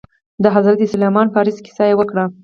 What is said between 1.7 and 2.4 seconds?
يې وکړه.